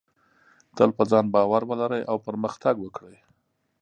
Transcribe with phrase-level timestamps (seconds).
[0.75, 3.17] تل په ځان باور ولرئ او پرمختګ وکړئ.